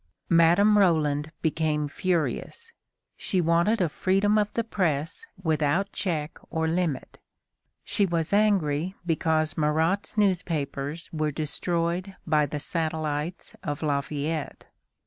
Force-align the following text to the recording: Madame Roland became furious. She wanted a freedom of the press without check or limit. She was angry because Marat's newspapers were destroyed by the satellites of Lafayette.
Madame 0.29 0.79
Roland 0.79 1.31
became 1.43 1.87
furious. 1.87 2.71
She 3.17 3.39
wanted 3.39 3.79
a 3.79 3.87
freedom 3.87 4.35
of 4.39 4.51
the 4.55 4.63
press 4.63 5.27
without 5.43 5.91
check 5.91 6.39
or 6.49 6.67
limit. 6.67 7.19
She 7.83 8.07
was 8.07 8.33
angry 8.33 8.95
because 9.05 9.59
Marat's 9.59 10.17
newspapers 10.17 11.07
were 11.13 11.29
destroyed 11.29 12.15
by 12.25 12.47
the 12.47 12.59
satellites 12.59 13.55
of 13.61 13.83
Lafayette. 13.83 14.65